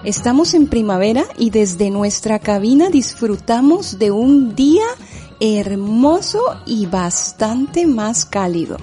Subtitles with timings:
[0.04, 4.86] Estamos en primavera y desde nuestra cabina disfrutamos de un día
[5.40, 8.78] hermoso y bastante más cálido.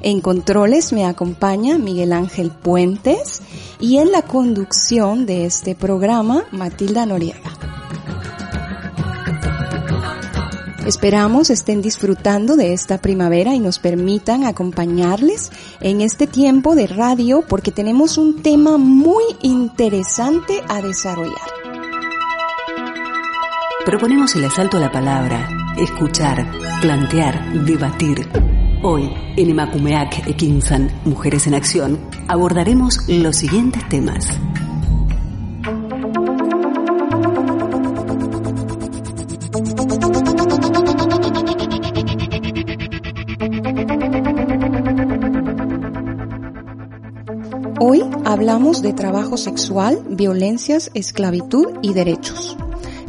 [0.00, 3.42] En controles me acompaña Miguel Ángel Puentes
[3.80, 7.52] y en la conducción de este programa Matilda Noriega.
[10.86, 17.42] Esperamos estén disfrutando de esta primavera y nos permitan acompañarles en este tiempo de radio
[17.48, 21.34] porque tenemos un tema muy interesante a desarrollar.
[23.84, 26.46] Proponemos el asalto a la palabra, escuchar,
[26.80, 28.28] plantear, debatir
[28.82, 34.28] Hoy, en Emakumeak Ekinsan, Mujeres en Acción, abordaremos los siguientes temas.
[47.80, 52.56] Hoy hablamos de trabajo sexual, violencias, esclavitud y derechos.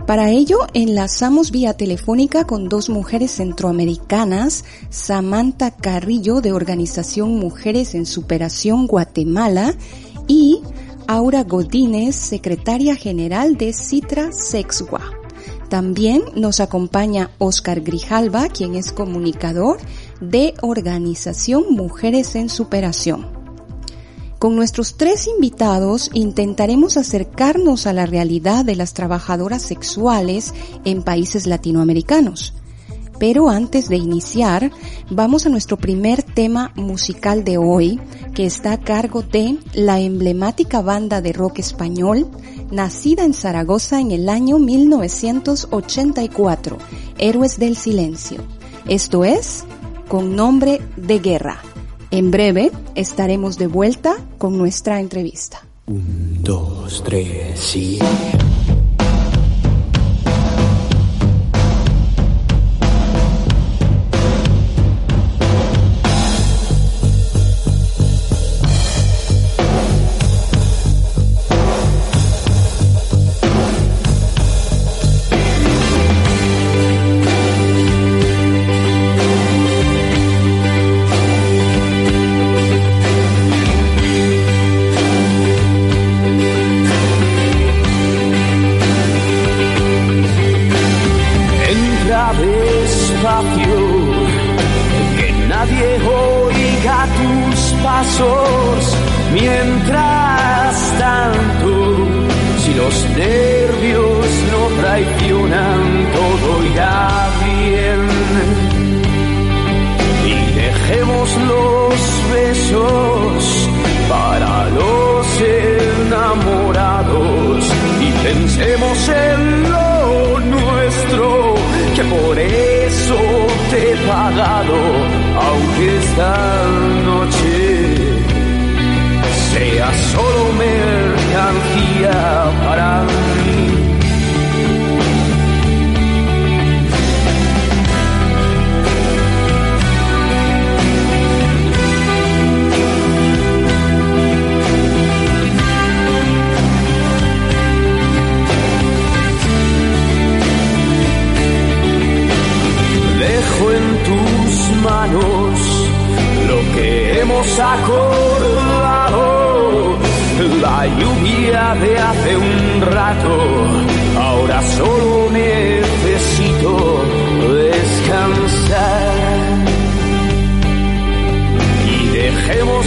[0.07, 8.05] Para ello, enlazamos vía telefónica con dos mujeres centroamericanas, Samantha Carrillo de Organización Mujeres en
[8.05, 9.75] Superación Guatemala
[10.25, 10.61] y
[11.07, 15.01] Aura Godínez, secretaria general de Citra Sexua.
[15.67, 19.77] También nos acompaña Oscar Grijalva, quien es comunicador
[20.21, 23.36] de Organización Mujeres en Superación.
[24.39, 30.53] Con nuestros tres invitados intentaremos acercarnos a la realidad de las trabajadoras sexuales
[30.85, 32.53] en países latinoamericanos.
[33.19, 34.71] Pero antes de iniciar,
[35.09, 37.99] vamos a nuestro primer tema musical de hoy,
[38.35, 42.27] que está a cargo de la emblemática banda de rock español,
[42.69, 46.77] nacida en Zaragoza en el año 1984,
[47.17, 48.43] Héroes del Silencio.
[48.87, 49.63] Esto es,
[50.07, 51.59] con nombre de guerra.
[52.09, 55.61] En breve estaremos de vuelta con nuestra entrevista.
[55.87, 57.99] Un, dos, tres, sí.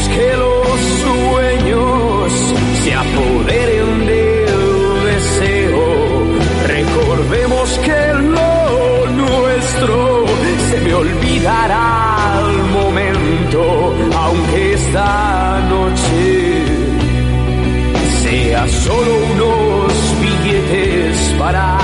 [0.09, 2.33] que los sueños
[2.85, 5.85] se apoderen del deseo.
[6.67, 10.27] Recordemos que lo nuestro
[10.71, 16.65] se me olvidará al momento, aunque esta noche
[18.23, 21.80] sea solo unos billetes para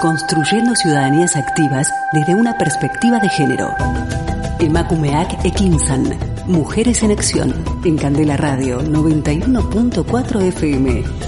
[0.00, 3.74] construyendo ciudadanías activas desde una perspectiva de género.
[4.60, 11.27] Emakumeak Ekinsan, Mujeres en Acción, en Candela Radio 91.4 FM.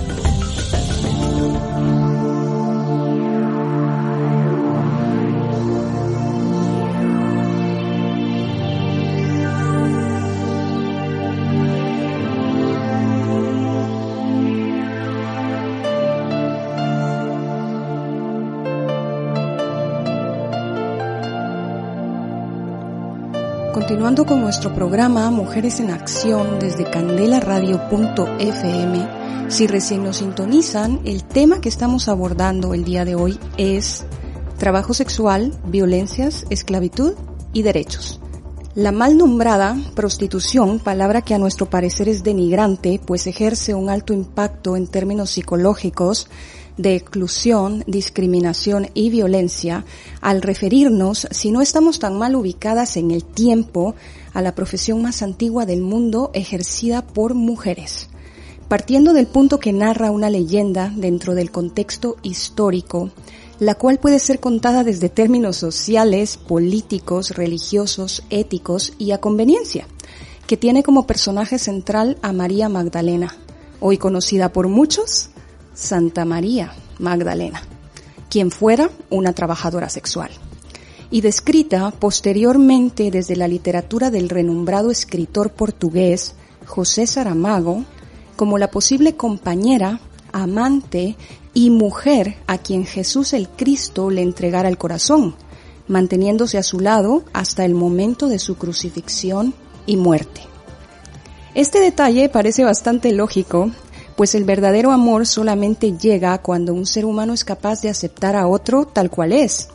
[24.27, 29.09] Con nuestro programa Mujeres en Acción desde candelaradio.fm,
[29.49, 34.05] si recién nos sintonizan, el tema que estamos abordando el día de hoy es
[34.59, 37.15] trabajo sexual, violencias, esclavitud
[37.55, 38.21] y derechos.
[38.75, 44.13] La mal nombrada prostitución, palabra que a nuestro parecer es denigrante, pues ejerce un alto
[44.13, 46.29] impacto en términos psicológicos,
[46.77, 49.85] de exclusión, discriminación y violencia
[50.21, 53.95] al referirnos, si no estamos tan mal ubicadas en el tiempo,
[54.33, 58.09] a la profesión más antigua del mundo ejercida por mujeres.
[58.69, 63.11] Partiendo del punto que narra una leyenda dentro del contexto histórico,
[63.59, 69.87] la cual puede ser contada desde términos sociales, políticos, religiosos, éticos y a conveniencia,
[70.47, 73.37] que tiene como personaje central a María Magdalena,
[73.81, 75.31] hoy conocida por muchos
[75.75, 77.63] Santa María Magdalena,
[78.29, 80.31] quien fuera una trabajadora sexual,
[81.11, 86.35] y descrita posteriormente desde la literatura del renombrado escritor portugués
[86.67, 87.85] José Saramago
[88.37, 90.01] como la posible compañera,
[90.33, 91.17] amante
[91.53, 95.35] y mujer a quien Jesús el Cristo le entregara el corazón,
[95.89, 99.53] manteniéndose a su lado hasta el momento de su crucifixión
[99.87, 100.43] y muerte.
[101.55, 103.73] Este detalle parece bastante lógico
[104.21, 108.49] pues el verdadero amor solamente llega cuando un ser humano es capaz de aceptar a
[108.49, 109.69] otro tal cual es,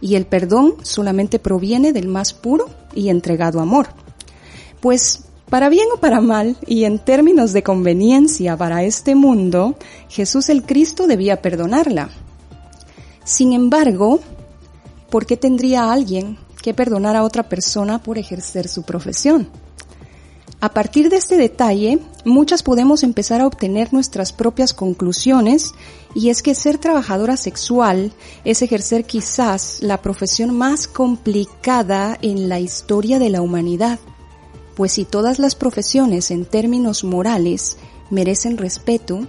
[0.00, 3.88] y el perdón solamente proviene del más puro y entregado amor.
[4.80, 9.74] Pues para bien o para mal, y en términos de conveniencia para este mundo,
[10.08, 12.08] Jesús el Cristo debía perdonarla.
[13.24, 14.20] Sin embargo,
[15.10, 19.50] ¿por qué tendría alguien que perdonar a otra persona por ejercer su profesión?
[20.62, 25.72] A partir de este detalle, muchas podemos empezar a obtener nuestras propias conclusiones
[26.14, 28.12] y es que ser trabajadora sexual
[28.44, 34.00] es ejercer quizás la profesión más complicada en la historia de la humanidad,
[34.76, 37.78] pues si todas las profesiones en términos morales
[38.10, 39.26] merecen respeto,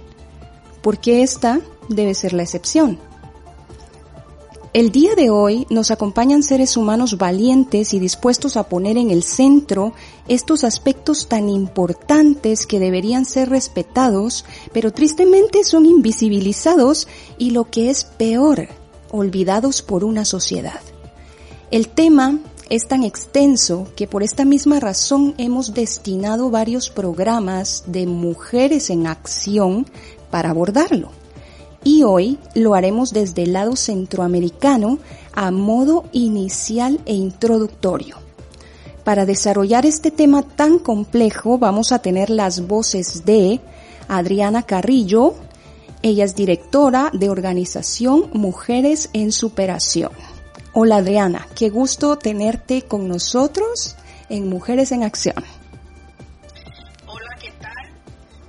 [0.82, 2.98] ¿por qué esta debe ser la excepción?
[4.74, 9.22] El día de hoy nos acompañan seres humanos valientes y dispuestos a poner en el
[9.22, 9.92] centro
[10.28, 17.90] estos aspectos tan importantes que deberían ser respetados, pero tristemente son invisibilizados y lo que
[17.90, 18.68] es peor,
[19.10, 20.80] olvidados por una sociedad.
[21.70, 22.38] El tema
[22.70, 29.06] es tan extenso que por esta misma razón hemos destinado varios programas de mujeres en
[29.06, 29.86] acción
[30.30, 31.10] para abordarlo.
[31.84, 34.98] Y hoy lo haremos desde el lado centroamericano
[35.34, 38.21] a modo inicial e introductorio.
[39.04, 43.60] Para desarrollar este tema tan complejo vamos a tener las voces de
[44.06, 45.34] Adriana Carrillo,
[46.02, 50.12] ella es directora de organización Mujeres en Superación.
[50.72, 53.96] Hola Adriana, qué gusto tenerte con nosotros
[54.28, 55.44] en Mujeres en Acción.
[57.06, 57.72] Hola, ¿qué tal?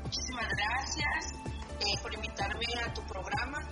[0.04, 1.34] Muchísimas gracias
[1.80, 3.64] eh, por invitarme a tu programa.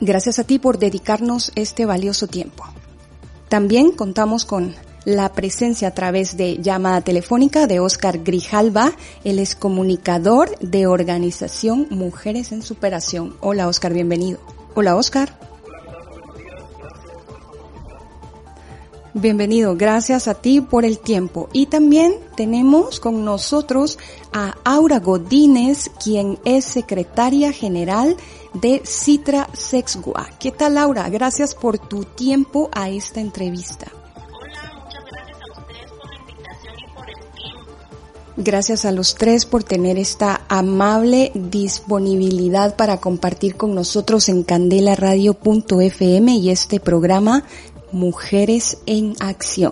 [0.00, 2.64] Gracias a ti por dedicarnos este valioso tiempo.
[3.48, 8.92] También contamos con la presencia a través de llamada telefónica de Oscar Grijalva,
[9.24, 13.36] él es comunicador de organización Mujeres en Superación.
[13.40, 14.38] Hola Oscar, bienvenido.
[14.74, 15.38] Hola Oscar.
[19.16, 21.48] Bienvenido, gracias a ti por el tiempo.
[21.52, 23.96] Y también tenemos con nosotros
[24.32, 28.16] a Aura Godínez, quien es secretaria general
[28.54, 30.28] de Citra Sexgua.
[30.40, 31.08] ¿Qué tal Laura?
[31.10, 33.86] Gracias por tu tiempo a esta entrevista.
[38.36, 46.34] Gracias a los tres por tener esta amable disponibilidad para compartir con nosotros en candelaradio.fm
[46.34, 47.44] y este programa
[47.92, 49.70] Mujeres en Acción.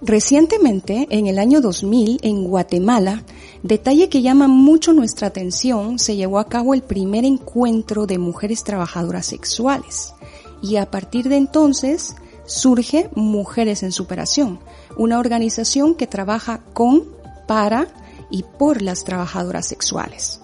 [0.00, 3.24] Recientemente, en el año 2000, en Guatemala,
[3.64, 8.62] detalle que llama mucho nuestra atención, se llevó a cabo el primer encuentro de mujeres
[8.62, 10.14] trabajadoras sexuales.
[10.62, 12.14] Y a partir de entonces
[12.46, 14.60] surge Mujeres en Superación,
[14.96, 17.02] una organización que trabaja con,
[17.48, 17.88] para
[18.30, 20.40] y por las trabajadoras sexuales.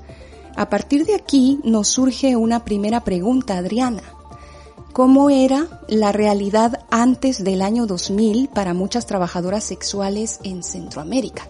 [0.57, 4.03] A partir de aquí nos surge una primera pregunta, Adriana
[4.93, 11.49] cómo era la realidad antes del año 2000 para muchas trabajadoras sexuales en Centroamérica.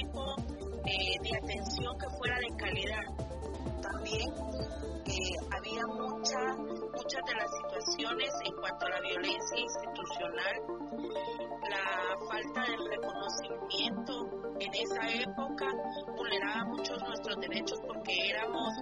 [0.00, 0.34] Tipo
[0.86, 3.04] eh, de atención que fuera de calidad.
[3.82, 4.30] También
[5.06, 10.56] eh, había mucha, muchas de las situaciones en cuanto a la violencia institucional,
[11.68, 14.12] la falta de reconocimiento
[14.60, 15.66] en esa época
[16.16, 18.72] vulneraba muchos nuestros derechos porque éramos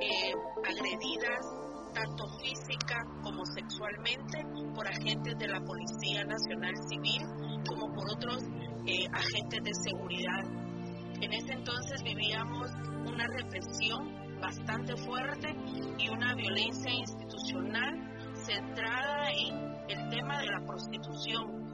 [0.00, 0.32] eh,
[0.64, 1.46] agredidas
[1.94, 7.22] tanto física como sexualmente por agentes de la Policía Nacional Civil
[7.68, 8.42] como por otros
[9.12, 10.63] agentes de seguridad.
[11.20, 12.70] En ese entonces vivíamos
[13.06, 15.54] una represión bastante fuerte
[15.98, 21.64] y una violencia institucional centrada en el tema de la prostitución.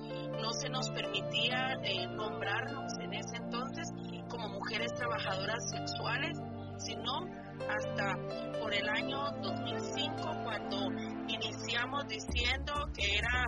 [0.41, 3.89] No se nos permitía eh, nombrarnos en ese entonces
[4.29, 6.39] como mujeres trabajadoras sexuales,
[6.79, 7.27] sino
[7.69, 8.17] hasta
[8.61, 10.89] por el año 2005 cuando
[11.31, 13.47] iniciamos diciendo que era,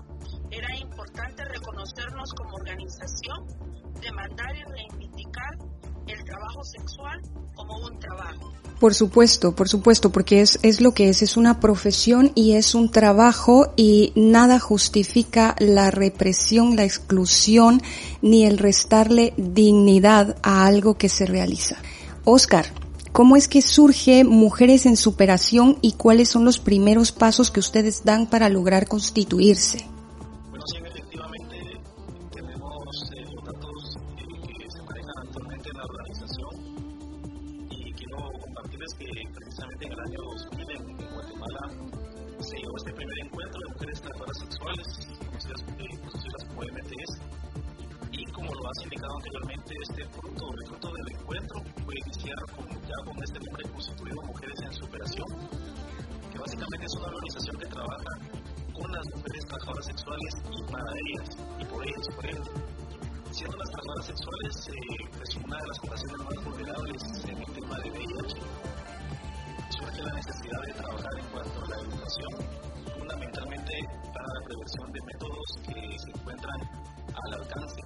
[0.51, 3.47] era importante reconocernos como organización,
[4.01, 5.59] demandar y reivindicar
[6.07, 7.21] el trabajo sexual
[7.55, 8.53] como un trabajo.
[8.81, 12.75] Por supuesto, por supuesto, porque es, es lo que es, es una profesión y es
[12.75, 17.81] un trabajo y nada justifica la represión, la exclusión,
[18.23, 21.77] ni el restarle dignidad a algo que se realiza.
[22.25, 22.67] Oscar,
[23.12, 28.04] ¿cómo es que surge Mujeres en Superación y cuáles son los primeros pasos que ustedes
[28.04, 29.87] dan para lograr constituirse?
[64.42, 68.37] Sexuales eh, pues una de las poblaciones más vulnerables en el tema de VIH,
[69.70, 72.32] surge la necesidad de trabajar en cuanto a la educación,
[72.99, 73.75] fundamentalmente
[74.12, 76.61] para la prevención de métodos que se encuentran
[77.14, 77.80] al alcance.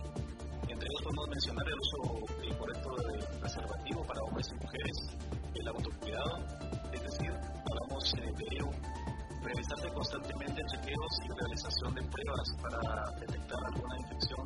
[0.68, 1.98] Entre ellos podemos mencionar el uso
[2.42, 4.96] eh, correcto del preservativo para hombres y mujeres,
[5.54, 6.38] el autocuidado,
[6.92, 8.70] es decir, hablamos eh, de ello
[9.42, 12.80] realizarse constantemente chequeos y realización de pruebas para
[13.20, 14.44] detectar alguna infección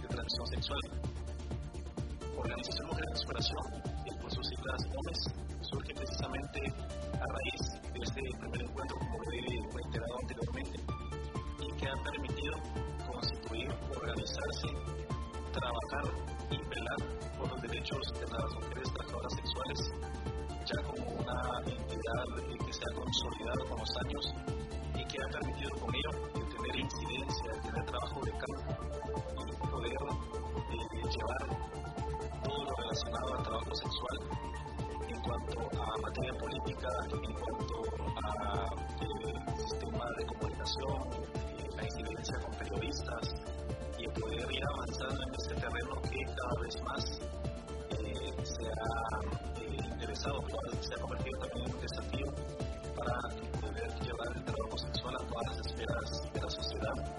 [0.00, 1.09] de transmisión sexual.
[2.40, 3.64] Organización Mujer en Superación,
[4.22, 5.20] por sus siglas OMES,
[5.60, 6.60] surge precisamente
[7.12, 9.44] a raíz de este primer encuentro, como lo he
[9.76, 10.76] reiterado anteriormente,
[11.60, 12.56] y que ha permitido
[13.04, 14.68] constituir, organizarse,
[15.52, 16.06] trabajar
[16.48, 17.00] y velar
[17.36, 19.78] por los derechos de las mujeres trabajadoras sexuales,
[20.64, 22.24] ya como una entidad
[22.64, 24.24] que se ha consolidado con los años
[24.96, 26.12] y que ha permitido con ello
[26.56, 28.79] tener incidencia, tener trabajo de campo
[36.70, 37.82] en cuanto
[38.22, 38.64] a
[39.02, 41.02] eh, sistema de comunicación,
[41.58, 43.34] eh, la incidencia con periodistas
[43.98, 47.04] y poder ir avanzando en este terreno que cada vez más
[48.44, 50.38] se ha interesado,
[50.80, 52.26] se ha convertido también en un desafío
[52.96, 53.18] para
[53.60, 57.09] poder llevar el trabajo sexual a todas las esferas de la sociedad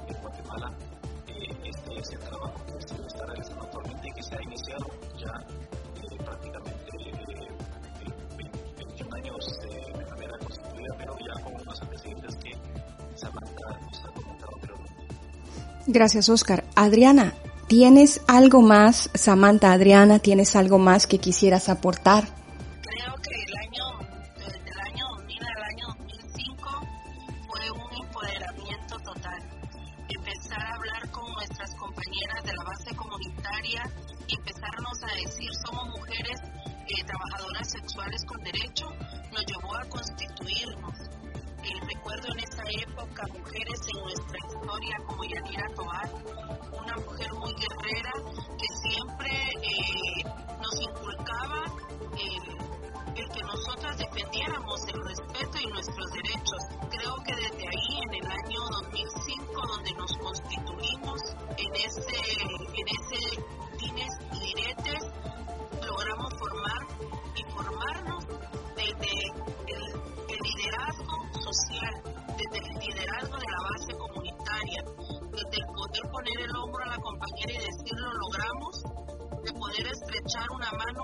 [15.91, 16.63] Gracias, Oscar.
[16.75, 17.33] Adriana,
[17.67, 22.25] ¿Tienes algo más, Samantha Adriana, tienes algo más que quisieras aportar?
[22.81, 23.85] Creo que el año,
[24.35, 26.69] desde el año 2000 al año 2005
[27.47, 29.41] fue un empoderamiento total.
[30.09, 33.83] Empezar a hablar con nuestras compañeras de la base comunitaria
[34.27, 36.39] empezarnos a decir somos mujeres
[36.87, 38.85] eh, trabajadoras sexuales con derecho,
[39.31, 41.20] nos llevó a constituirnos.
[41.63, 46.09] Eh, recuerdo en esa época mujeres en nuestra historia como Yanira Tobar,
[46.73, 48.11] una mujer muy guerrera
[48.57, 49.29] que siempre
[49.61, 50.23] eh,
[50.59, 51.65] nos inculcaba
[52.17, 56.61] el, que nosotras defendiéramos el respeto y nuestros derechos.
[56.89, 61.21] Creo que desde ahí, en el año 2005, donde nos constituimos
[61.57, 62.17] en ese,
[62.73, 63.60] en ese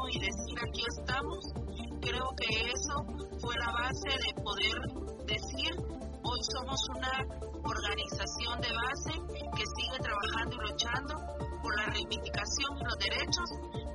[0.10, 1.40] y decir aquí estamos,
[2.02, 2.96] creo que eso
[3.40, 4.78] fue la base de poder
[5.26, 5.72] decir
[6.24, 7.12] hoy somos una
[7.64, 9.14] organización de base
[9.56, 11.14] que sigue trabajando y luchando
[11.62, 13.50] por la reivindicación y los derechos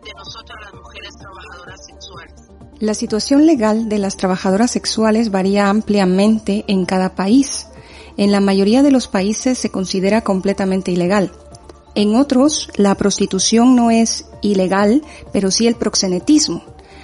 [0.05, 2.53] de nosotras las mujeres trabajadoras sexuales.
[2.81, 7.69] La situación legal de las trabajadoras sexuales varía ampliamente en cada país.
[8.17, 11.33] En la mayoría de los países se considera completamente ilegal.
[11.95, 15.03] En otros, la prostitución no es ilegal,
[15.33, 16.63] pero sí el proxenetismo.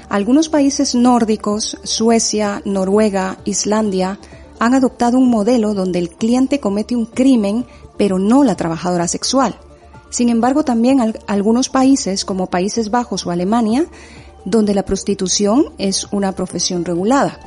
[0.08, 4.18] Algunos países nórdicos, Suecia, Noruega, Islandia,
[4.58, 7.66] han adoptado un modelo donde el cliente comete un crimen,
[7.98, 9.58] pero no la trabajadora sexual.
[10.10, 13.86] Sin embargo, también algunos países, como Países Bajos o Alemania,
[14.46, 17.38] donde la prostitución es una profesión regulada.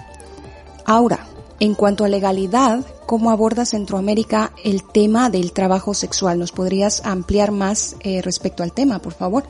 [0.85, 1.25] Ahora,
[1.61, 6.39] en cuanto a legalidad, ¿cómo aborda Centroamérica el tema del trabajo sexual?
[6.39, 9.43] ¿Nos podrías ampliar más eh, respecto al tema, por favor?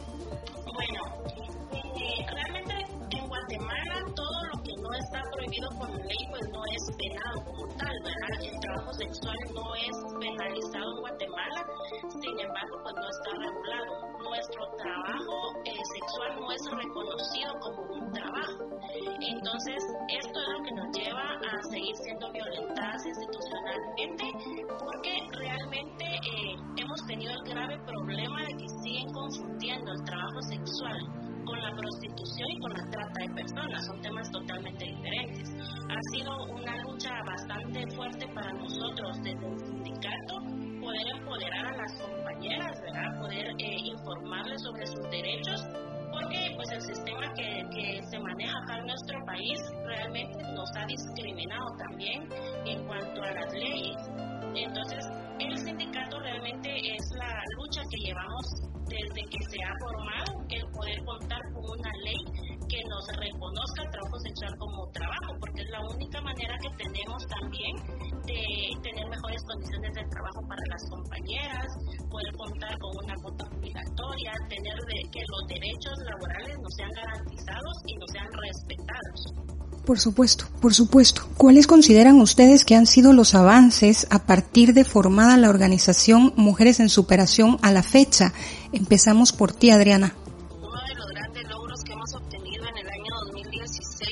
[80.02, 81.28] Supuesto, por supuesto.
[81.38, 86.80] ¿Cuáles consideran ustedes que han sido los avances a partir de formada la organización Mujeres
[86.80, 88.34] en Superación a la fecha?
[88.74, 90.14] Empezamos por ti, Adriana.
[90.60, 94.10] Uno de los grandes logros que hemos obtenido en el año 2016,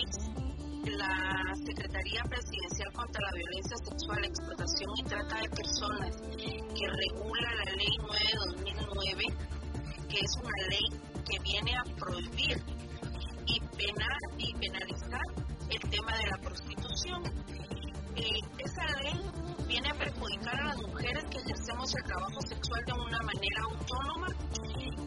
[0.95, 7.71] la Secretaría Presidencial contra la Violencia Sexual explotación y trata de personas que regula la
[7.75, 7.93] ley
[8.77, 9.33] 9-2009,
[10.07, 10.87] que es una ley
[11.25, 12.61] que viene a prohibir
[13.45, 17.23] y penar y penalizar el tema de la prostitución.
[18.15, 19.21] Eh, esa ley
[19.67, 24.27] viene a perjudicar a las mujeres que ejercemos el trabajo sexual de una manera autónoma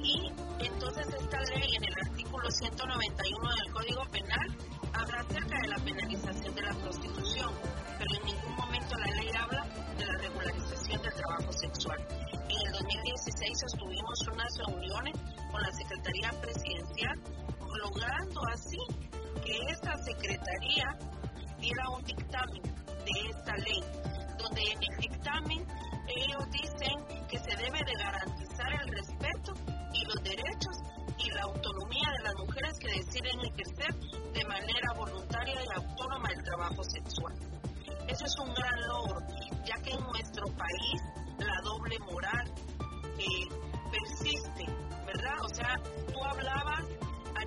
[0.02, 4.56] y entonces esta ley en el artículo 191 del Código Penal
[4.92, 7.50] habla acerca de la penalización de la prostitución,
[7.98, 9.66] pero en ningún momento la ley habla
[9.98, 11.98] de la regularización del trabajo sexual.
[12.32, 15.14] En el 2016 sostuvimos unas reuniones
[15.50, 17.20] con la Secretaría Presidencial,
[17.82, 18.78] logrando así
[19.44, 20.96] que esta Secretaría
[21.58, 23.82] diera un dictamen de esta ley,
[24.38, 25.66] donde en el dictamen
[26.08, 29.52] ellos dicen que se debe de garantizar el respeto
[29.92, 30.76] y los derechos
[31.18, 33.94] y la autonomía de las mujeres que deciden ejercer
[34.32, 37.34] de manera voluntaria y autónoma el trabajo sexual.
[38.08, 39.20] Eso es un gran logro,
[39.64, 41.02] ya que en nuestro país
[41.38, 42.52] la doble moral
[43.18, 43.48] eh,
[43.90, 44.66] persiste,
[45.06, 45.36] ¿verdad?
[45.42, 45.76] O sea,
[46.12, 46.84] tú hablabas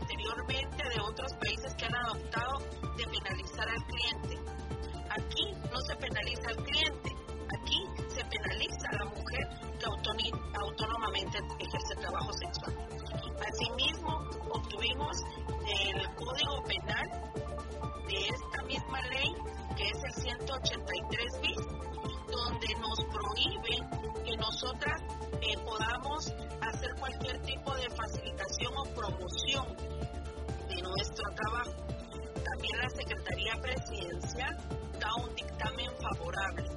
[0.06, 2.60] anteriormente de otros países que han adoptado
[2.96, 4.40] de penalizar al cliente.
[5.10, 7.10] Aquí no se penaliza al cliente,
[7.58, 9.86] aquí se penaliza a la mujer que
[10.60, 12.76] autónomamente ejerce trabajo sexual.
[13.50, 15.18] Asimismo, obtuvimos
[15.66, 17.08] el Código Penal
[18.08, 19.34] de esta misma ley,
[19.76, 21.58] que es el 183 bis,
[22.32, 25.02] donde nos prohíbe que nosotras
[25.48, 29.78] eh, podamos hacer cualquier tipo de facilitación o promoción
[30.68, 31.72] de nuestro trabajo.
[32.44, 34.58] También la Secretaría Presidencial
[35.00, 36.68] da un dictamen favorable.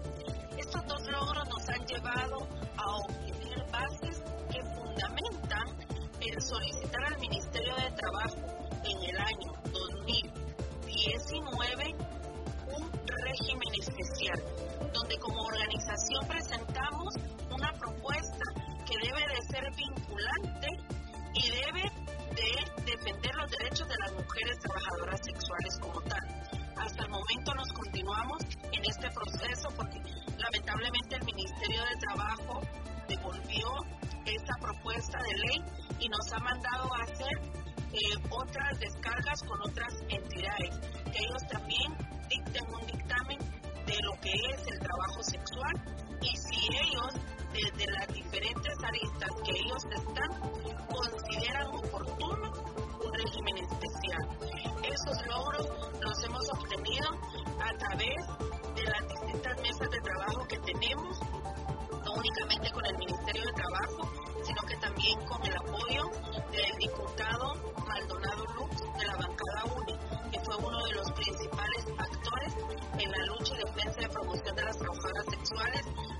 [0.59, 5.67] Estos dos logros nos han llevado a obtener bases que fundamentan
[6.21, 8.37] el solicitar al Ministerio de Trabajo
[8.85, 11.95] en el año 2019
[12.77, 14.43] un régimen especial,
[14.93, 17.15] donde como organización presentamos
[17.51, 18.28] una propuesta
[21.35, 21.83] y debe
[22.35, 26.21] de defender los derechos de las mujeres trabajadoras sexuales como tal.
[26.77, 30.01] Hasta el momento nos continuamos en este proceso porque
[30.37, 32.61] lamentablemente el Ministerio de Trabajo
[33.09, 33.69] devolvió
[34.25, 35.63] esta propuesta de ley
[36.01, 37.39] y nos ha mandado a hacer
[37.93, 37.99] eh,
[38.31, 40.79] otras descargas con otras entidades,
[41.13, 41.95] que ellos también
[42.29, 43.39] dicten un dictamen
[43.87, 45.75] de lo que es el trabajo sexual
[46.21, 47.15] y si ellos,
[47.59, 50.31] desde las diferentes aristas que ellos están,
[50.87, 52.53] consideran oportuno
[53.05, 54.23] un régimen especial.
[54.85, 55.67] Esos logros
[56.01, 57.09] los hemos obtenido
[57.61, 58.27] a través
[58.77, 61.19] de las distintas mesas de trabajo que tenemos,
[62.05, 64.09] no únicamente con el Ministerio de Trabajo,
[64.45, 66.03] sino que también con el apoyo
[66.53, 67.55] del diputado
[67.89, 69.99] Maldonado Lux de la bancada UNI,
[70.31, 72.55] que fue uno de los principales actores
[72.99, 76.08] en la lucha y defensa de promoción de las trabajadoras sexuales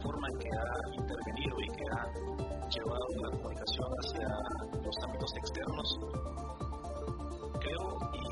[0.00, 2.02] forma que ha intervenido y que ha
[2.68, 4.28] llevado la comunicación hacia
[4.82, 5.88] los ámbitos externos,
[7.60, 8.26] creo y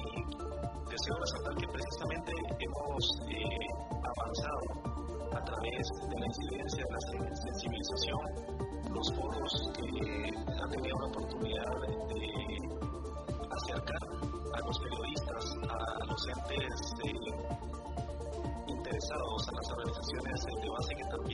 [0.90, 3.68] deseo resaltar que precisamente hemos eh,
[4.04, 4.94] avanzado
[5.32, 8.20] a través de la incidencia de la sensibilización,
[8.94, 9.90] los foros que
[10.62, 12.24] han tenido la oportunidad de,
[13.50, 14.02] acercar
[14.54, 16.74] a los periodistas, a los entes
[17.04, 17.12] eh,
[18.66, 21.33] interesados, a las organizaciones de base que también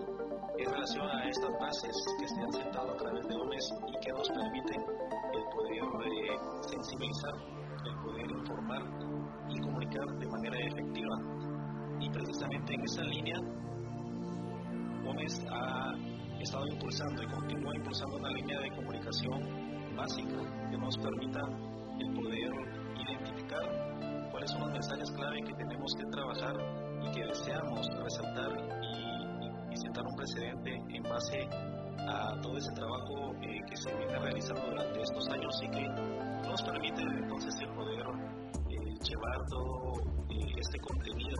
[8.03, 8.81] poder informar
[9.49, 11.15] y comunicar de manera efectiva.
[11.99, 13.37] Y precisamente en esa línea,
[15.03, 15.93] Gómez ha
[16.39, 21.41] estado impulsando y continúa impulsando una línea de comunicación básica que nos permita
[21.99, 22.51] el poder
[22.97, 26.55] identificar cuáles son los mensajes clave que tenemos que trabajar
[27.03, 28.80] y que deseamos resaltar
[29.71, 31.47] y, sentar un precedente en base
[32.07, 35.87] a todo ese trabajo eh, que se viene realizando durante estos años y que
[36.47, 38.05] nos permite entonces el poder
[38.69, 39.93] eh, llevar todo
[40.29, 41.37] eh, este contenido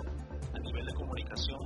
[0.53, 1.59] a nivel de comunicación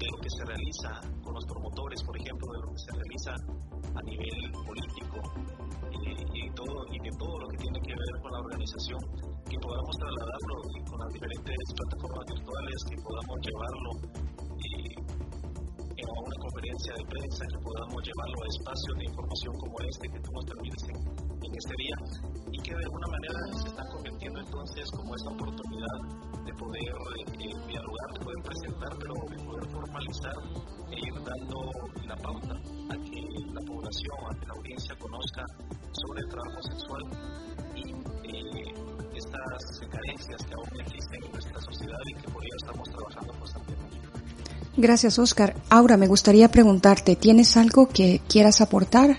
[0.00, 0.90] de lo que se realiza
[1.22, 3.32] con los promotores, por ejemplo, de lo que se realiza
[3.94, 5.18] a nivel político
[6.32, 9.00] y, todo, y de todo lo que tiene que ver con la organización,
[9.44, 10.56] que podamos trasladarlo
[10.88, 13.90] con las diferentes plataformas virtuales, que podamos llevarlo
[16.10, 20.20] a una conferencia de prensa, que podamos llevarlo a espacios de información como este que
[20.20, 20.98] tú nos permites en,
[21.50, 21.96] este día
[22.52, 25.98] y que de alguna manera se están convirtiendo entonces como esta oportunidad
[26.46, 26.94] de poder
[27.36, 30.36] eh, dialogar, de poder presentar, pero de poder formalizar
[30.90, 31.58] e ir dando
[32.06, 33.20] la pauta a que
[33.50, 35.44] la población, a que la audiencia conozca
[35.90, 37.02] sobre el trabajo sexual
[37.74, 38.72] y eh,
[39.14, 44.09] estas carencias que aún existen en nuestra sociedad y que por ello estamos trabajando constantemente.
[44.76, 45.54] Gracias, Oscar.
[45.68, 49.18] Aura, me gustaría preguntarte, ¿tienes algo que quieras aportar?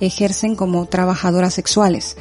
[0.00, 2.16] ejercen como trabajadoras sexuales.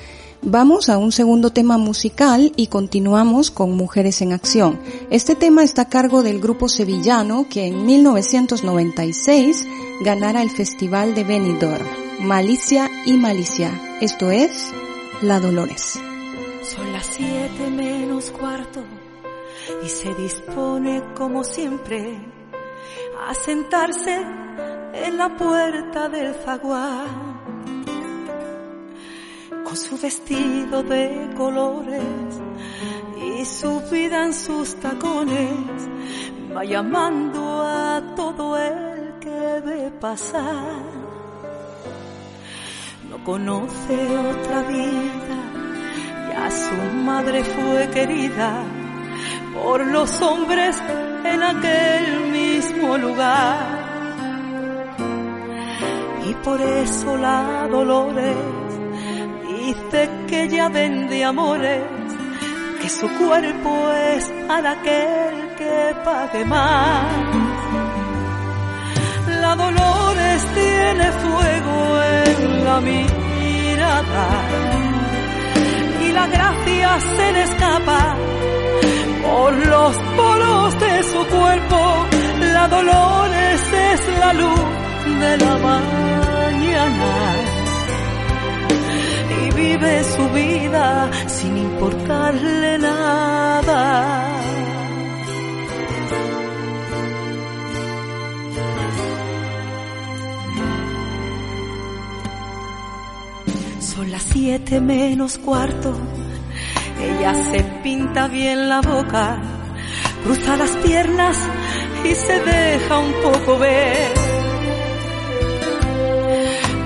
[0.45, 4.77] Vamos a un segundo tema musical y continuamos con Mujeres en Acción.
[5.09, 9.65] Este tema está a cargo del grupo sevillano que en 1996
[10.01, 11.85] ganara el Festival de Benidorm.
[12.19, 13.97] Malicia y Malicia.
[14.01, 14.71] Esto es
[15.21, 15.97] La Dolores.
[16.63, 18.83] Son las siete menos cuarto
[19.81, 22.17] y se dispone como siempre
[23.29, 24.21] a sentarse
[24.93, 27.32] en la puerta del zaguán
[29.75, 32.03] su vestido de colores
[33.17, 35.49] y su vida en sus tacones
[36.55, 41.03] va llamando a todo el que ve pasar
[43.23, 45.37] conoce otra vida,
[46.31, 48.63] ya su madre fue querida
[49.53, 50.75] por los hombres
[51.23, 53.83] en aquel mismo lugar.
[56.27, 58.62] Y por eso la Dolores
[59.65, 61.83] dice que ya vende amores,
[62.81, 63.71] que su cuerpo
[64.13, 67.05] es para aquel que pague más.
[69.41, 71.77] La Dolores tiene fuego
[72.17, 74.27] en la mirada
[76.05, 78.15] y la gracia se le escapa
[79.25, 82.05] por los poros de su cuerpo.
[82.55, 84.65] La Dolores es la luz
[85.21, 87.52] de la mañana
[89.63, 93.81] vive su vida sin importarle nada.
[103.79, 105.93] Son las siete menos cuarto.
[107.01, 109.41] Ella se pinta bien la boca,
[110.23, 111.37] cruza las piernas
[112.03, 114.11] y se deja un poco ver.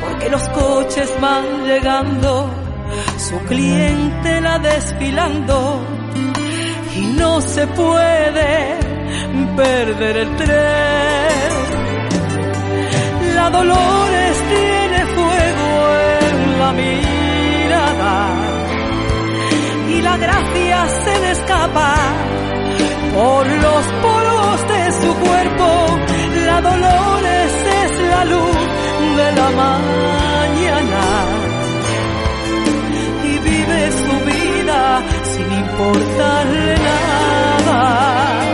[0.02, 2.50] Porque los coches van llegando,
[3.30, 5.82] su cliente la desfilando
[6.96, 8.80] y no se puede
[9.58, 11.52] perder el tren.
[13.36, 15.70] La Dolores tiene fuego
[16.60, 18.16] la mirada
[19.90, 21.96] y la gracia se le escapa
[23.14, 25.68] por los poros de su cuerpo.
[26.46, 27.52] La Dolores
[27.84, 28.58] es la luz
[29.18, 31.37] de la mañana
[35.24, 38.47] sin importarle nada.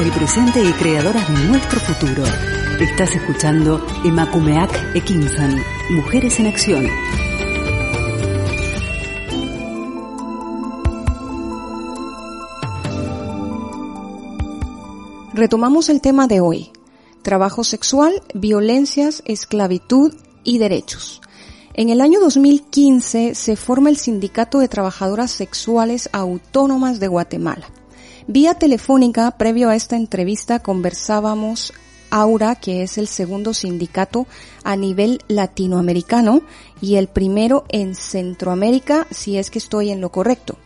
[0.00, 2.24] Del presente y creadoras de nuestro futuro.
[2.80, 6.86] Estás escuchando Emakumeak Ekinsan, Mujeres en Acción.
[15.34, 16.70] Retomamos el tema de hoy,
[17.20, 21.20] trabajo sexual, violencias, esclavitud y derechos.
[21.74, 27.66] En el año 2015 se forma el Sindicato de Trabajadoras Sexuales Autónomas de Guatemala.
[28.32, 31.72] Vía telefónica, previo a esta entrevista, conversábamos
[32.10, 34.28] Aura, que es el segundo sindicato
[34.62, 36.42] a nivel latinoamericano
[36.80, 40.56] y el primero en Centroamérica, si es que estoy en lo correcto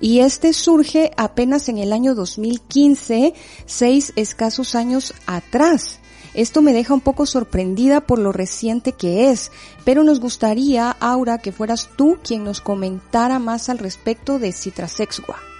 [0.00, 3.32] y este surge apenas en el año 2015,
[3.64, 6.00] seis escasos años atrás.
[6.34, 9.52] Esto me deja un poco sorprendida por lo reciente que es,
[9.84, 15.53] pero nos gustaría, Aura, que fueras tú quien nos comentara más al respecto de Citrasexua.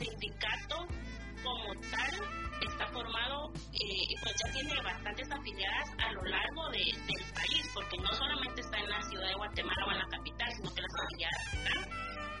[0.00, 0.86] sindicato
[1.42, 2.12] como tal
[2.66, 7.96] está formado, eh, pues ya tiene bastantes afiliadas a lo largo de, del país, porque
[7.98, 10.94] no solamente está en la ciudad de Guatemala o en la capital, sino que las
[11.04, 11.82] afiliadas están,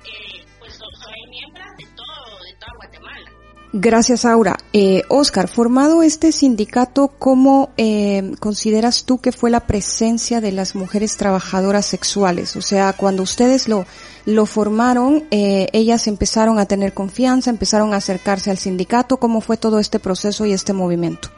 [0.04, 3.49] eh, pues son, son miembros de todo, de toda Guatemala.
[3.72, 4.56] Gracias, Aura.
[4.72, 10.74] Eh, Oscar, formado este sindicato, ¿cómo eh, consideras tú que fue la presencia de las
[10.74, 12.56] mujeres trabajadoras sexuales?
[12.56, 13.86] O sea, cuando ustedes lo,
[14.26, 19.18] lo formaron, eh, ellas empezaron a tener confianza, empezaron a acercarse al sindicato.
[19.18, 21.30] ¿Cómo fue todo este proceso y este movimiento?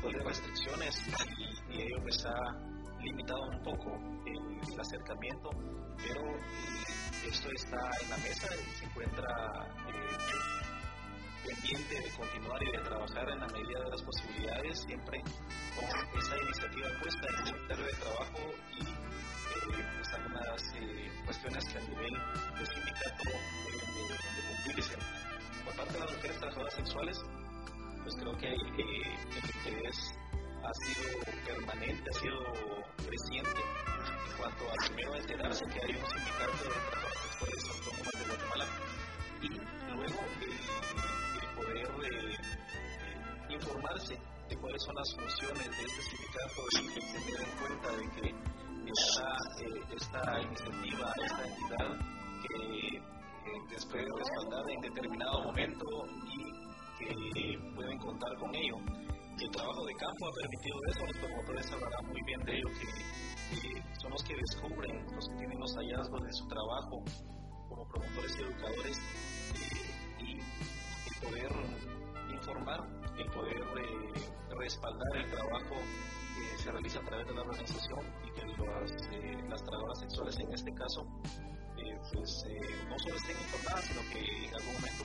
[0.00, 2.56] pues, de restricciones y, y, ello pues ha
[3.00, 3.96] limitado un poco
[4.26, 5.50] el, el acercamiento,
[5.96, 6.22] pero
[7.26, 10.38] esto está en la mesa y se encuentra eh,
[11.44, 15.22] pendiente de continuar y de trabajar en la medida de las posibilidades, siempre
[15.76, 18.38] con esa iniciativa puesta en el Ministerio de Trabajo
[18.76, 22.12] y eh, pues, algunas eh, cuestiones que a nivel
[22.58, 23.24] de sindicato
[23.66, 24.96] deben de, de, cumplirse.
[25.64, 27.24] Por parte de las mujeres trabajadoras sexuales,
[28.08, 30.14] pues creo que el interés
[30.64, 32.40] ha sido permanente, ha sido
[33.06, 38.66] creciente en cuanto a primero enterarse que hay un sindicato de trabajadores autónomos de Guatemala.
[39.42, 39.48] Y
[39.92, 40.56] luego eh,
[41.42, 42.32] el poder eh,
[43.04, 44.14] eh, informarse
[44.48, 48.34] de cuáles son las funciones de este sindicato y tener en cuenta de que
[48.88, 51.92] esta, eh, esta iniciativa, esta entidad
[52.48, 53.02] que
[53.68, 55.86] después de respaldada en determinado momento
[56.24, 56.47] y
[56.98, 58.76] que pueden contar con ello.
[59.40, 64.00] El trabajo de campo ha permitido eso, los promotores hablarán muy bien de ello, que
[64.00, 67.04] son los que descubren, los que tienen los hallazgos de su trabajo
[67.68, 69.00] como promotores y educadores
[70.18, 71.52] y el poder
[72.34, 72.80] informar,
[73.16, 78.30] el poder eh, respaldar el trabajo que se realiza a través de la organización y
[78.32, 81.06] que las, eh, las trabajadoras sexuales en este caso
[81.76, 82.44] eh, pues
[82.88, 85.04] no solo estén informadas sino que en algún momento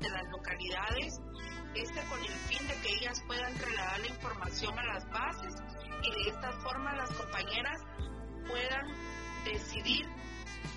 [0.00, 1.20] de las localidades,
[1.74, 5.54] este con el fin de que ellas puedan trasladar la información a las bases
[6.02, 7.80] y de esta forma las compañeras
[8.46, 8.88] puedan
[9.44, 10.06] decidir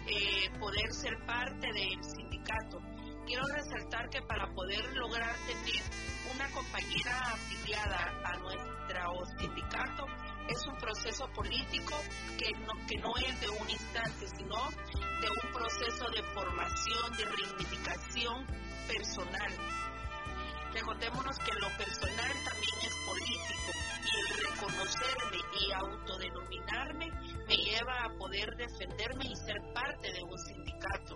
[0.07, 2.79] eh, poder ser parte del sindicato.
[3.25, 5.81] Quiero resaltar que para poder lograr tener
[6.35, 8.73] una compañera afiliada a nuestro
[9.39, 10.05] sindicato
[10.49, 11.95] es un proceso político
[12.37, 14.69] que no, que no es de un instante, sino
[15.21, 18.45] de un proceso de formación, de reivindicación
[18.87, 19.51] personal.
[20.73, 23.71] Recordémonos que lo personal también es político
[24.03, 27.09] y el reconocerme y autodenominarme
[27.47, 31.15] me lleva a poder defenderme y ser parte de un sindicato.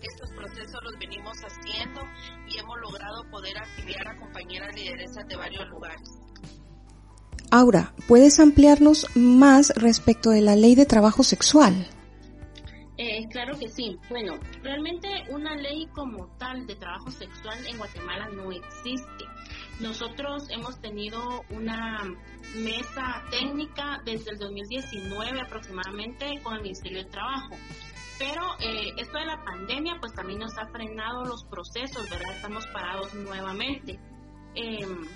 [0.00, 2.00] Estos procesos los venimos haciendo
[2.46, 6.08] y hemos logrado poder afiliar a compañeras lideresas de varios lugares.
[7.50, 11.88] Aura, ¿puedes ampliarnos más respecto de la ley de trabajo sexual?
[13.02, 13.98] Eh, claro que sí.
[14.10, 19.24] Bueno, realmente una ley como tal de trabajo sexual en Guatemala no existe.
[19.80, 22.04] Nosotros hemos tenido una
[22.56, 27.56] mesa técnica desde el 2019 aproximadamente con el Ministerio del Trabajo.
[28.18, 32.36] Pero eh, esto de la pandemia pues también nos ha frenado los procesos, ¿verdad?
[32.36, 33.98] Estamos parados nuevamente.
[34.54, 35.08] Em,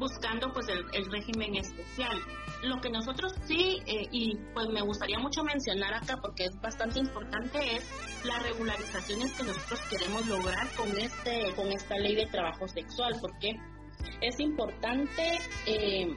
[0.00, 2.18] buscando pues el, régimen especial.
[2.64, 6.98] Lo que nosotros sí, eh, y pues me gustaría mucho mencionar acá porque es bastante
[6.98, 7.84] importante, es
[8.24, 13.54] las regularizaciones que nosotros queremos lograr con, este, con esta ley de trabajo sexual, porque
[14.22, 16.16] es importante eh,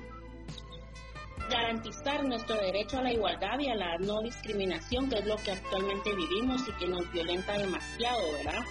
[1.50, 5.52] garantizar nuestro derecho a la igualdad y a la no discriminación, que es lo que
[5.52, 8.64] actualmente vivimos y que nos violenta demasiado, ¿verdad?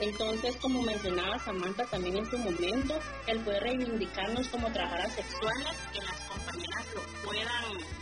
[0.00, 6.00] Entonces, como mencionaba Samantha también en su momento, el poder reivindicarnos como trabajadoras sexuales, que
[6.00, 6.17] las
[6.58, 7.48] compañeras lo puedan,
[7.78, 7.97] puedan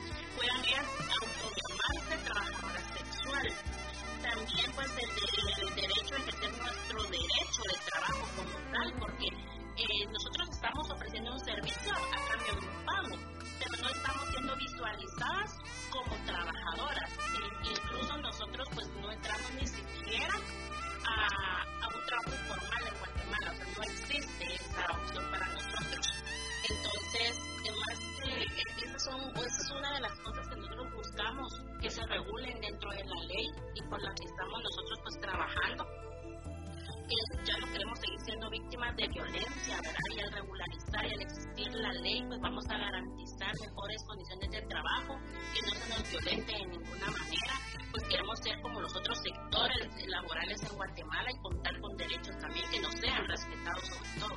[43.61, 45.19] mejores condiciones de trabajo,
[45.55, 49.89] que no se nos violente de ninguna manera pues queremos ser como los otros sectores
[50.07, 54.37] laborales en Guatemala y contar con derechos también que nos sean respetados sobre todo.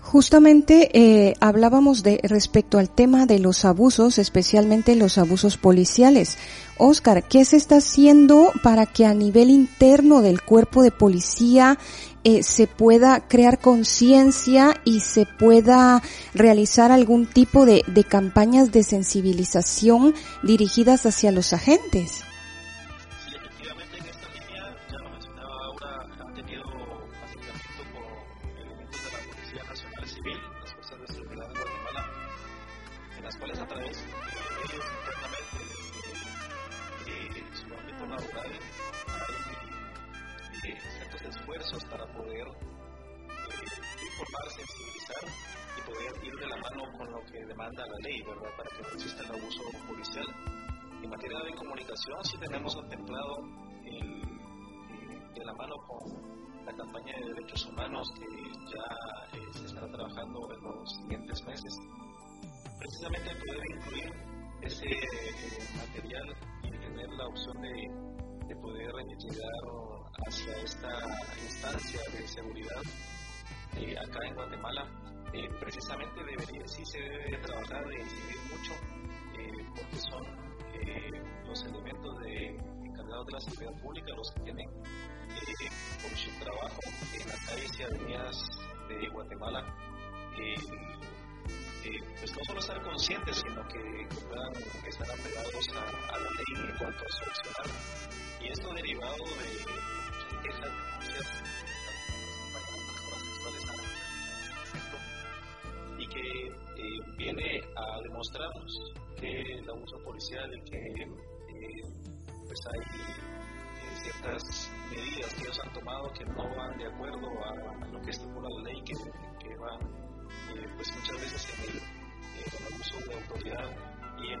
[0.00, 6.38] Justamente eh, hablábamos de respecto al tema de los abusos, especialmente los abusos policiales.
[6.76, 11.78] Oscar, ¿qué se está haciendo para que a nivel interno del cuerpo de policía
[12.28, 16.02] eh, se pueda crear conciencia y se pueda
[16.34, 22.27] realizar algún tipo de campañas de sensibilización dirigidas hacia los agentes?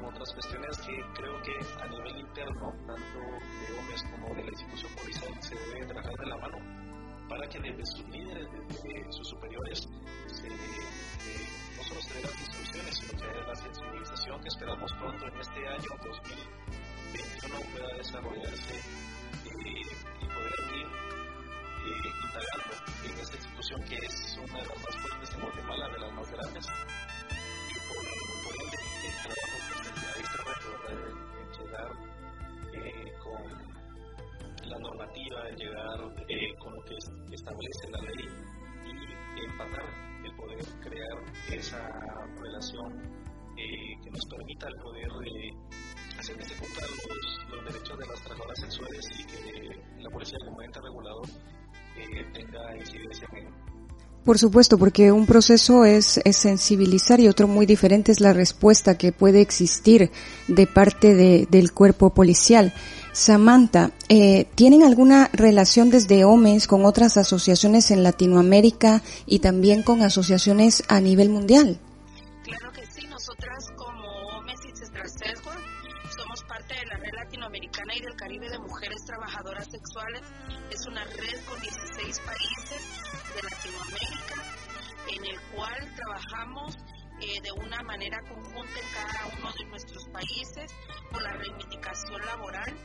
[0.08, 4.92] Otras cuestiones que creo que a nivel interno, tanto de hombres como de la institución
[4.96, 6.58] policial, se debe trabajar de la mano
[7.28, 10.58] para que desde sus líderes, desde sus superiores, eh,
[11.76, 15.68] no solo se den las instrucciones, sino que la sensibilización que esperamos pronto en este
[15.68, 18.82] año 2021 pueda desarrollarse eh,
[19.44, 22.72] y poder ir eh, indagando
[23.04, 26.30] en esta institución que es una de las más fuertes en Guatemala, de las más
[26.30, 26.66] grandes,
[27.68, 28.04] y por,
[28.44, 29.47] por ende
[30.90, 31.92] en llegar
[32.72, 36.96] eh, con la normativa, en llegar eh, con lo que
[37.32, 38.28] establece la ley
[38.86, 39.84] y empatar
[40.24, 41.18] el poder crear
[41.52, 41.88] esa
[42.40, 43.02] relación
[43.56, 45.08] eh, que nos permita el poder
[46.18, 50.62] hacer se cumplan los, los, derechos de las trabajadoras sexuales y que la policía como
[50.62, 51.26] ente regulador
[52.32, 53.28] tenga incidencia
[54.28, 59.10] Por supuesto, porque un proceso es, sensibilizar y otro muy diferente es la respuesta que
[59.10, 60.10] puede existir
[60.48, 62.74] de parte de, del cuerpo policial.
[63.14, 70.02] Samantha, eh, ¿tienen alguna relación desde OMES con otras asociaciones en Latinoamérica y también con
[70.02, 71.78] asociaciones a nivel mundial?
[87.98, 90.70] Manera conjunta en cada uno de nuestros países
[91.10, 92.76] por la reivindicación laboral.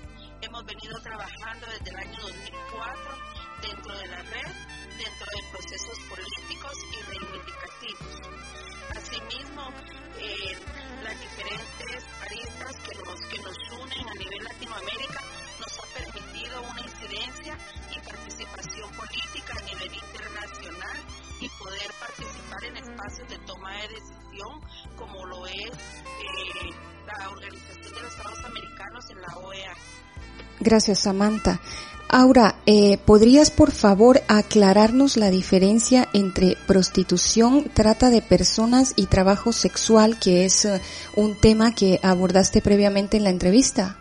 [0.42, 3.02] Hemos venido trabajando desde el año 2004
[3.62, 4.52] dentro de la red,
[4.98, 6.74] dentro de procesos políticos
[30.64, 31.60] Gracias, Samantha.
[32.08, 39.52] Aura, eh, ¿podrías por favor aclararnos la diferencia entre prostitución, trata de personas y trabajo
[39.52, 40.80] sexual, que es uh,
[41.20, 43.98] un tema que abordaste previamente en la entrevista?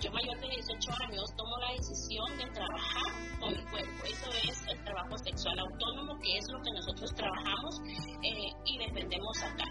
[0.00, 4.04] Yo mayor de 18 años tomo la decisión de trabajar con mi cuerpo.
[4.04, 7.80] Eso es el trabajo sexual autónomo, que es lo que nosotros trabajamos
[8.24, 9.64] eh, y defendemos acá.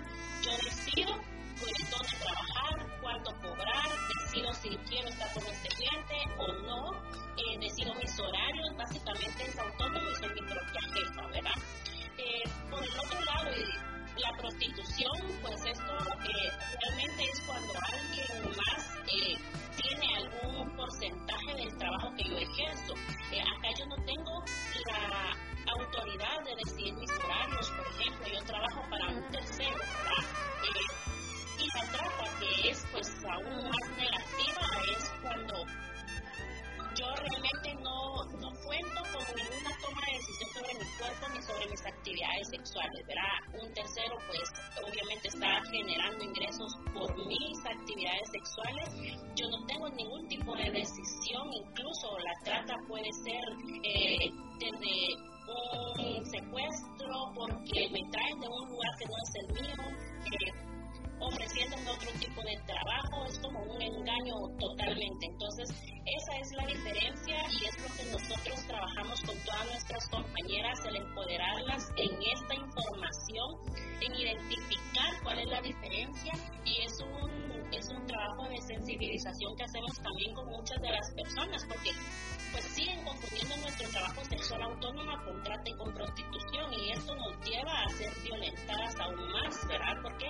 [0.43, 1.13] Yo decido
[1.59, 3.89] pues, dónde trabajar, cuánto cobrar,
[4.21, 6.91] decido si quiero estar con este cliente o no,
[7.59, 11.59] decido mis horarios, básicamente es autónomo y soy mi propia jefa, ¿verdad?
[12.69, 13.49] por el otro lado,
[14.17, 16.51] la prostitución, pues esto eh,
[16.81, 19.48] realmente es cuando alguien más eh,
[20.89, 22.93] porcentaje del trabajo que yo ejerzo.
[23.31, 24.43] Eh, acá yo no tengo
[24.87, 30.39] la autoridad de decidir mis horarios, por ejemplo, yo trabajo para un tercero, ¿verdad?
[31.59, 34.61] y la trata, que es pues aún más negativa,
[34.97, 35.65] es cuando
[36.95, 41.69] yo realmente no, no cuento con ninguna toma de decisión sobre mi cuerpo ni sobre
[41.69, 43.63] mis actividades sexuales, ¿verdad?
[43.63, 44.51] Un tercero, pues,
[44.83, 48.89] obviamente está generando ingresos por mis actividades sexuales.
[49.35, 50.71] Yo no tengo ningún tipo de
[51.51, 53.43] incluso la trata puede ser
[53.83, 55.29] eh, desde
[56.17, 59.75] un secuestro porque me traen de un lugar que no es el mío.
[60.25, 60.69] Eh,
[61.19, 65.25] ofreciéndome otro tipo de trabajo, es como un engaño totalmente.
[65.25, 65.69] Entonces,
[66.05, 70.95] esa es la diferencia y es lo que nosotros trabajamos con todas nuestras compañeras, el
[70.95, 73.57] empoderarlas en esta información,
[74.01, 76.33] en identificar cuál es la diferencia
[76.65, 81.91] y es un, trabajo de sensibilización que hacemos también con muchas de las personas, porque
[82.51, 87.39] pues siguen confundiendo nuestro trabajo sexual autónomo con trata y con prostitución y esto nos
[87.45, 89.97] lleva a ser violentadas aún más, ¿verdad?
[90.01, 90.25] Porque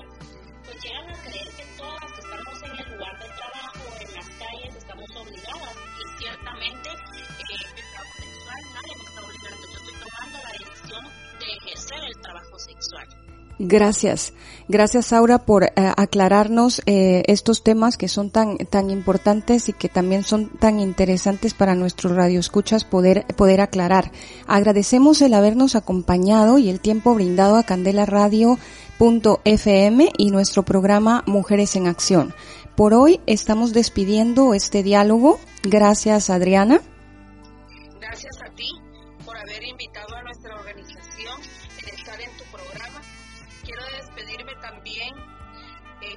[0.66, 4.30] pues llegan a creer que todas que estamos en el lugar de trabajo, en las
[4.36, 9.96] calles, estamos obligadas y ciertamente eh, el trabajo sexual nadie me está obligando, yo estoy
[10.04, 11.04] tomando la decisión
[11.40, 13.39] de ejercer el trabajo sexual.
[13.60, 14.34] Gracias.
[14.70, 19.90] Gracias, Aura, por eh, aclararnos eh, estos temas que son tan, tan importantes y que
[19.90, 24.14] también son tan interesantes para nuestros radioescuchas poder, poder aclarar.
[24.48, 28.50] Agradecemos el habernos acompañado y el tiempo brindado a Candela Radio.fm
[30.18, 32.34] y nuestro programa Mujeres en Acción.
[32.78, 35.38] Por hoy estamos despidiendo este diálogo.
[35.64, 36.80] Gracias, Adriana.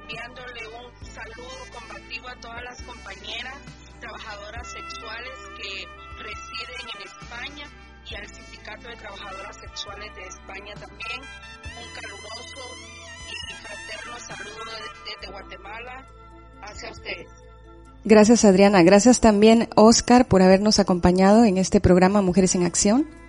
[0.03, 3.55] Enviándole un saludo combativo a todas las compañeras
[3.99, 5.87] trabajadoras sexuales que
[6.21, 11.21] residen en España y al Sindicato de Trabajadoras Sexuales de España también.
[11.63, 12.75] Un caluroso
[13.29, 14.71] y fraterno saludo
[15.05, 16.05] desde Guatemala
[16.61, 17.27] hacia ustedes.
[18.03, 18.83] Gracias Adriana.
[18.83, 23.22] Gracias también Oscar por habernos acompañado en este programa Mujeres en Acción.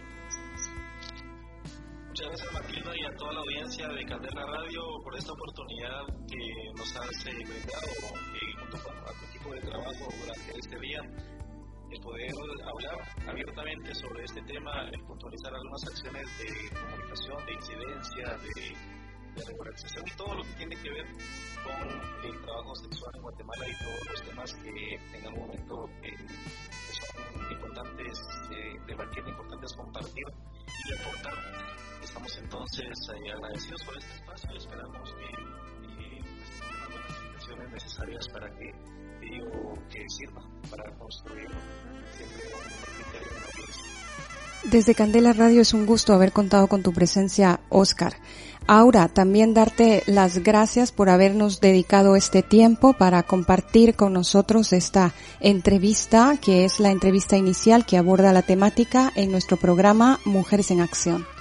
[14.25, 19.05] Este tema, el puntualizar algunas acciones de comunicación, de incidencia, de
[19.35, 21.07] de regularización y todo lo que tiene que ver
[21.65, 26.17] con el trabajo sexual en Guatemala y todos los temas que en algún momento eh,
[26.93, 28.21] son importantes
[28.53, 30.25] eh, debatir, importantes compartir
[30.69, 31.35] y aportar.
[32.03, 35.55] Estamos entonces eh, agradecidos por este espacio y esperamos que
[37.73, 38.71] necesarias para que
[39.23, 41.49] ello que sirva para construir
[42.13, 43.94] siempre un de
[44.65, 48.15] Desde Candela Radio es un gusto haber contado con tu presencia, Oscar.
[48.67, 55.13] Aura, también darte las gracias por habernos dedicado este tiempo para compartir con nosotros esta
[55.41, 60.81] entrevista, que es la entrevista inicial que aborda la temática en nuestro programa Mujeres en
[60.81, 61.34] Acción.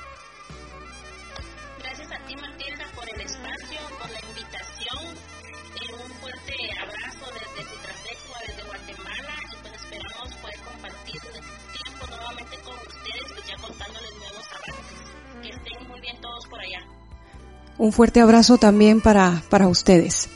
[17.77, 20.29] Un fuerte abrazo también para, para ustedes.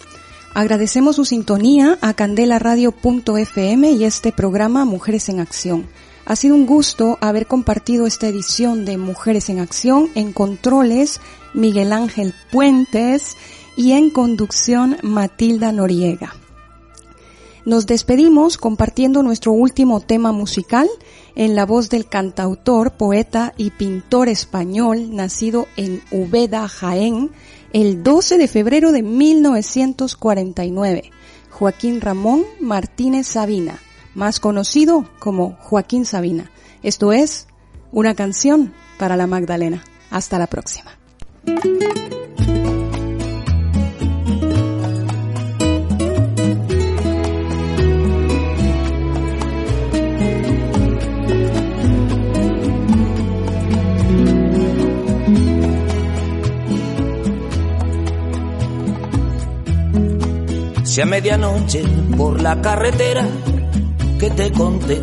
[0.54, 5.88] Agradecemos su sintonía a candelaradio.fm y este programa Mujeres en Acción.
[6.26, 11.22] Ha sido un gusto haber compartido esta edición de Mujeres en Acción en controles
[11.54, 13.38] Miguel Ángel Puentes
[13.78, 16.34] y en conducción Matilda Noriega.
[17.64, 20.90] Nos despedimos compartiendo nuestro último tema musical
[21.38, 27.30] en la voz del cantautor, poeta y pintor español nacido en Ubeda, Jaén,
[27.74, 31.12] el 12 de febrero de 1949,
[31.52, 33.78] Joaquín Ramón Martínez Sabina,
[34.16, 36.50] más conocido como Joaquín Sabina.
[36.82, 37.46] Esto es
[37.92, 39.84] una canción para la Magdalena.
[40.10, 40.90] Hasta la próxima.
[60.98, 61.84] Si a medianoche
[62.18, 63.24] por la carretera
[64.20, 65.00] que te conté,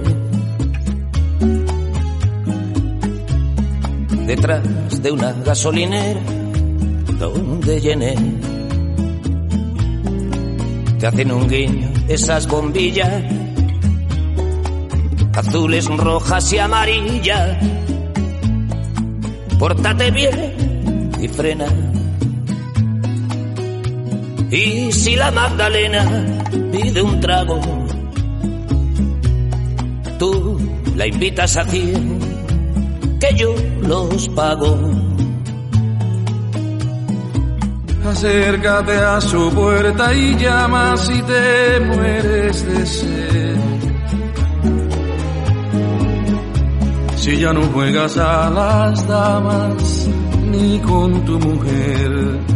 [4.26, 6.20] detrás de una gasolinera
[7.16, 8.16] donde llené,
[10.98, 13.22] te hacen un guiño esas bombillas,
[15.32, 17.56] azules, rojas y amarillas.
[19.60, 21.93] Pórtate bien y frena.
[24.54, 26.04] Y si la Magdalena
[26.70, 27.60] pide un trago,
[30.16, 30.60] tú
[30.94, 31.92] la invitas a ti,
[33.18, 33.52] que yo
[33.82, 34.78] los pago.
[38.06, 43.56] Acércate a su puerta y llama si te mueres de sed.
[47.16, 50.08] Si ya no juegas a las damas
[50.48, 52.53] ni con tu mujer,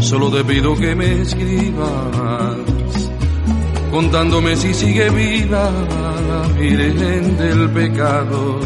[0.00, 2.56] solo te pido que me escribas
[3.90, 8.60] contándome si sigue viva la Virgen del pecado,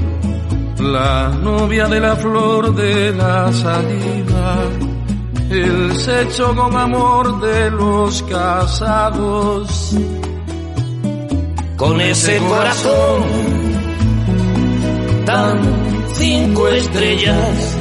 [0.78, 4.68] la novia de la flor de la saliva
[5.50, 9.96] el sexo con amor de los casados.
[11.76, 13.22] Con ese corazón
[15.26, 15.60] tan
[16.12, 17.76] cinco estrellas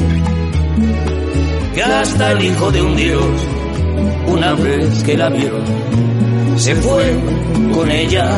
[1.74, 3.48] que hasta el hijo de un dios,
[4.28, 5.54] una vez que la vio,
[6.56, 7.16] se fue
[7.74, 8.38] con ella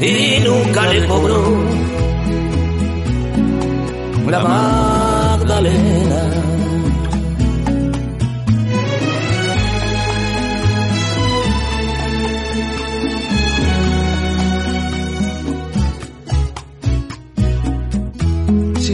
[0.00, 1.80] y nunca le cobró
[4.28, 6.09] la Magdalena.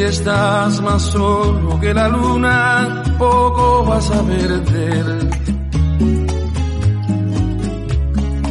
[0.09, 5.07] Estás más solo que la luna, poco vas a perder.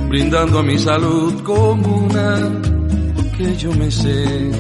[0.10, 2.38] Brindando a mi salud como una
[3.38, 4.52] que yo me sé.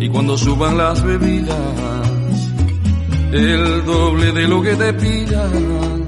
[0.00, 2.50] Y cuando suban las bebidas,
[3.32, 6.06] el doble de lo que te pidan,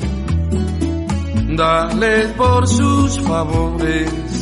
[1.56, 4.38] dale por sus favores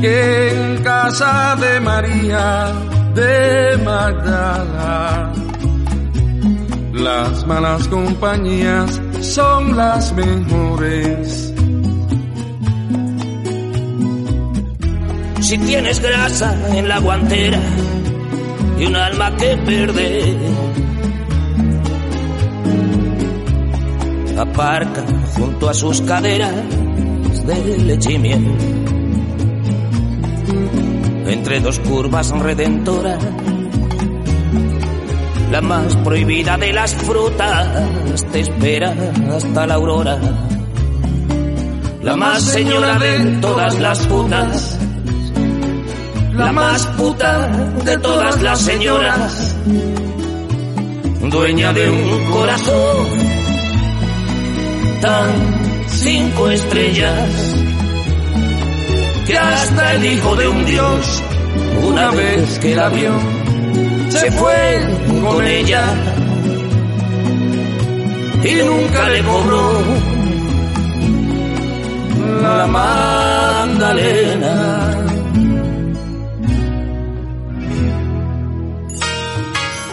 [0.00, 2.72] que en casa de María
[3.14, 5.32] de Magdala
[6.92, 11.54] las malas compañías son las mejores.
[15.40, 17.60] Si tienes grasa en la guantera
[18.78, 20.36] y un alma que perder,
[24.38, 26.54] aparca junto a sus caderas
[27.46, 28.87] de miel
[31.28, 33.24] entre dos curvas redentoras,
[35.50, 38.94] la más prohibida de las frutas te espera
[39.34, 40.18] hasta la aurora.
[42.02, 44.78] La más señora de todas las putas,
[46.32, 47.48] la más puta
[47.84, 49.56] de todas las señoras,
[51.30, 53.06] dueña de un corazón
[55.00, 57.67] tan cinco estrellas
[59.28, 61.22] que hasta el hijo de un dios,
[61.84, 63.12] una vez que la vio,
[64.08, 64.80] se fue
[65.22, 65.84] con ella
[68.42, 69.82] y nunca le cobró
[72.42, 72.66] la
[73.68, 74.18] Magdalena.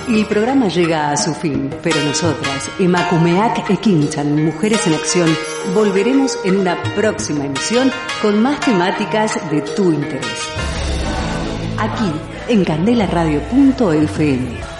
[0.08, 5.36] El programa llega a su fin, pero nosotras, Emakumeak e Kinchan, Mujeres en Acción,
[5.74, 7.92] volveremos en una próxima emisión
[8.22, 10.52] con más temáticas de tu interés.
[11.80, 12.12] Aquí,
[12.50, 14.75] en candelaradio.fm.